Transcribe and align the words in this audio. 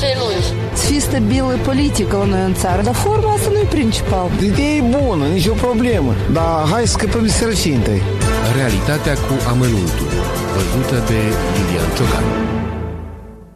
cei 0.00 0.14
lungi. 0.20 0.48
Să 0.74 0.86
fie 0.86 1.00
stabilă 1.00 1.56
politică 1.64 2.16
la 2.16 2.24
noi 2.24 2.44
în 2.44 2.54
țară, 2.54 2.82
dar 2.82 2.94
forma 2.94 3.32
asta 3.32 3.50
nu 3.50 3.58
e 3.58 3.64
principal. 3.64 4.26
Ideea 4.42 4.68
e 4.68 4.80
bună, 4.80 5.26
nicio 5.26 5.52
problemă, 5.52 6.14
dar 6.32 6.68
hai 6.70 6.86
să 6.86 6.92
scăpăm 6.92 7.22
de 7.22 7.28
sărăcie 7.28 7.74
întâi. 7.74 8.02
Realitatea 8.56 9.14
cu 9.14 9.34
amănuntul, 9.48 10.08
văzută 10.54 10.96
de 11.10 11.18
Lilian 11.54 11.90
Ciocan. 11.96 12.24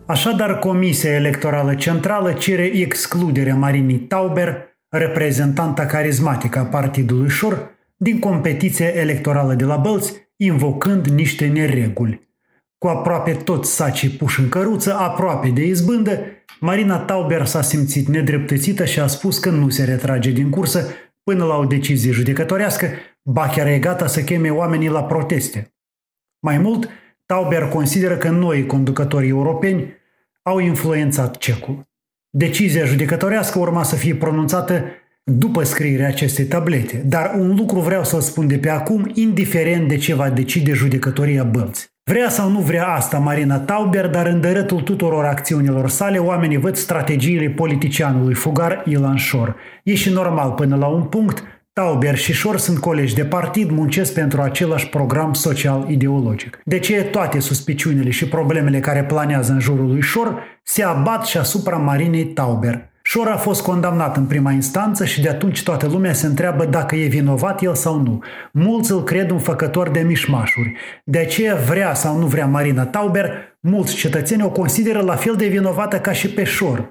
Așadar, 0.07 0.59
Comisia 0.59 1.11
Electorală 1.11 1.75
Centrală 1.75 2.33
cere 2.33 2.65
excluderea 2.65 3.55
Marinii 3.55 3.99
Tauber, 3.99 4.57
reprezentanta 4.89 5.87
carismatică 5.87 6.59
a 6.59 6.63
Partidului 6.63 7.29
Șor, 7.29 7.71
din 7.97 8.19
competiția 8.19 8.87
electorală 8.87 9.55
de 9.55 9.65
la 9.65 9.77
Bălți, 9.77 10.13
invocând 10.37 11.07
niște 11.07 11.47
nereguli. 11.47 12.26
Cu 12.79 12.87
aproape 12.87 13.33
toți 13.33 13.75
sacii 13.75 14.09
puși 14.09 14.41
în 14.41 14.49
căruță, 14.49 14.95
aproape 14.95 15.49
de 15.49 15.65
izbândă, 15.65 16.21
Marina 16.61 16.99
Tauber 16.99 17.47
s-a 17.47 17.63
simțit 17.63 18.09
nedreptățită 18.09 18.85
și 18.85 19.01
a 19.01 19.07
spus 19.07 19.39
că 19.39 19.51
nu 19.51 19.69
se 19.69 19.85
retrage 19.85 20.31
din 20.31 20.51
cursă 20.51 20.89
până 21.23 21.45
la 21.45 21.57
o 21.57 21.65
decizie 21.65 22.11
judecătorească, 22.11 22.89
ba 23.23 23.49
chiar 23.49 23.67
e 23.67 23.79
gata 23.79 24.07
să 24.07 24.23
cheme 24.23 24.51
oamenii 24.51 24.89
la 24.89 25.05
proteste. 25.05 25.75
Mai 26.41 26.59
mult, 26.59 26.89
Tauber 27.27 27.69
consideră 27.69 28.17
că 28.17 28.29
noi 28.29 28.67
conducătorii 28.67 29.29
europeni 29.29 29.95
au 30.43 30.59
influențat 30.59 31.37
cecul. 31.37 31.89
Decizia 32.31 32.85
judecătorească 32.85 33.59
urma 33.59 33.83
să 33.83 33.95
fie 33.95 34.15
pronunțată 34.15 34.85
după 35.25 35.63
scrierea 35.63 36.09
acestei 36.09 36.45
tablete, 36.45 36.97
dar 36.97 37.35
un 37.35 37.55
lucru 37.55 37.81
vreau 37.81 38.05
să-l 38.05 38.21
spun 38.21 38.47
de 38.47 38.59
pe 38.59 38.69
acum, 38.69 39.11
indiferent 39.15 39.89
de 39.89 39.97
ce 39.97 40.15
va 40.15 40.31
decide 40.31 40.73
judecătoria 40.73 41.45
Bălți. 41.45 41.96
Vrea 42.11 42.29
sau 42.29 42.51
nu 42.51 42.61
vrea 42.61 42.87
asta 42.87 43.19
Marina 43.19 43.59
Tauber, 43.59 44.07
dar 44.07 44.27
în 44.27 44.41
dărătul 44.41 44.81
tuturor 44.81 45.25
acțiunilor 45.25 45.89
sale, 45.89 46.19
oamenii 46.19 46.57
văd 46.57 46.77
strategiile 46.77 47.49
politicianului 47.49 48.35
fugar 48.35 48.83
Ilan 48.85 49.17
Șor. 49.17 49.57
E 49.83 49.95
și 49.95 50.11
normal 50.11 50.51
până 50.51 50.77
la 50.77 50.87
un 50.87 51.03
punct, 51.03 51.43
Tauber 51.73 52.17
și 52.17 52.33
Șor 52.33 52.59
sunt 52.59 52.79
colegi 52.79 53.15
de 53.15 53.25
partid, 53.25 53.71
muncesc 53.71 54.15
pentru 54.15 54.41
același 54.41 54.89
program 54.89 55.33
social-ideologic. 55.33 56.61
De 56.65 56.79
ce 56.79 57.03
toate 57.03 57.39
suspiciunile 57.39 58.11
și 58.11 58.29
problemele 58.29 58.81
care 58.81 59.05
planează 59.05 59.53
în 59.53 59.61
jurul 59.61 59.87
lui 59.87 60.01
Șor 60.01 60.43
se 60.63 60.83
abat 60.83 61.25
și 61.25 61.39
asupra 61.39 61.77
Marinei 61.77 62.25
Tauber. 62.25 62.91
Șor 63.09 63.29
a 63.29 63.37
fost 63.37 63.63
condamnat 63.63 64.17
în 64.17 64.25
prima 64.25 64.51
instanță 64.51 65.05
și 65.05 65.21
de 65.21 65.29
atunci 65.29 65.63
toată 65.63 65.87
lumea 65.87 66.13
se 66.13 66.27
întreabă 66.27 66.65
dacă 66.65 66.97
e 66.97 67.07
vinovat 67.07 67.63
el 67.63 67.75
sau 67.75 68.01
nu. 68.01 68.23
Mulți 68.53 68.93
îl 68.93 69.03
cred 69.03 69.31
un 69.31 69.39
făcător 69.39 69.89
de 69.91 70.01
mișmașuri. 70.01 70.75
De 71.05 71.19
aceea 71.19 71.55
vrea 71.55 71.95
sau 71.95 72.19
nu 72.19 72.27
vrea 72.27 72.47
Marina 72.47 72.87
Tauber, 72.87 73.31
mulți 73.61 73.95
cetățeni 73.95 74.43
o 74.43 74.51
consideră 74.51 75.01
la 75.01 75.15
fel 75.15 75.35
de 75.37 75.47
vinovată 75.47 76.01
ca 76.01 76.13
și 76.13 76.31
pe 76.31 76.45
Șor. 76.45 76.89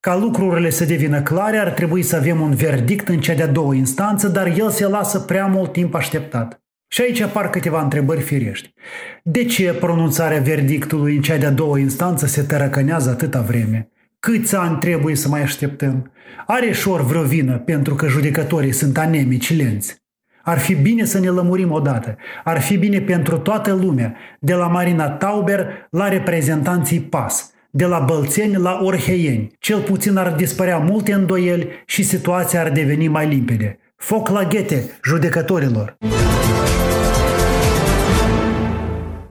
Ca 0.00 0.16
lucrurile 0.16 0.70
să 0.70 0.84
devină 0.84 1.22
clare, 1.22 1.56
ar 1.56 1.70
trebui 1.70 2.02
să 2.02 2.16
avem 2.16 2.40
un 2.40 2.54
verdict 2.54 3.08
în 3.08 3.20
cea 3.20 3.34
de-a 3.34 3.46
doua 3.46 3.74
instanță, 3.74 4.28
dar 4.28 4.46
el 4.46 4.70
se 4.70 4.88
lasă 4.88 5.18
prea 5.18 5.46
mult 5.46 5.72
timp 5.72 5.94
așteptat. 5.94 6.62
Și 6.88 7.02
aici 7.02 7.20
apar 7.20 7.50
câteva 7.50 7.82
întrebări 7.82 8.20
firești. 8.20 8.74
De 9.22 9.44
ce 9.44 9.72
pronunțarea 9.72 10.40
verdictului 10.40 11.16
în 11.16 11.22
cea 11.22 11.36
de-a 11.36 11.50
doua 11.50 11.78
instanță 11.78 12.26
se 12.26 12.42
tărăcănează 12.42 13.10
atâta 13.10 13.40
vreme? 13.40 13.92
Câți 14.26 14.56
ani 14.56 14.78
trebuie 14.78 15.14
să 15.14 15.28
mai 15.28 15.42
așteptăm? 15.42 16.12
Are 16.46 16.72
șor 16.72 17.04
vreo 17.04 17.22
vină 17.22 17.58
pentru 17.58 17.94
că 17.94 18.06
judecătorii 18.06 18.72
sunt 18.72 18.98
anemici 18.98 19.56
lenți? 19.56 19.96
Ar 20.42 20.58
fi 20.58 20.74
bine 20.74 21.04
să 21.04 21.18
ne 21.18 21.28
lămurim 21.28 21.70
odată. 21.70 22.16
Ar 22.44 22.60
fi 22.60 22.76
bine 22.76 23.00
pentru 23.00 23.38
toată 23.38 23.72
lumea, 23.72 24.14
de 24.40 24.54
la 24.54 24.66
Marina 24.66 25.10
Tauber 25.10 25.66
la 25.90 26.08
reprezentanții 26.08 27.00
PAS, 27.00 27.50
de 27.70 27.84
la 27.84 27.98
bălțeni 27.98 28.56
la 28.56 28.78
orheieni. 28.82 29.50
Cel 29.58 29.80
puțin 29.80 30.16
ar 30.16 30.32
dispărea 30.32 30.78
multe 30.78 31.12
îndoieli 31.12 31.68
și 31.86 32.02
situația 32.02 32.60
ar 32.60 32.70
deveni 32.70 33.08
mai 33.08 33.28
limpede. 33.28 33.78
Foc 33.96 34.28
la 34.28 34.44
ghete, 34.44 34.98
judecătorilor! 35.04 35.96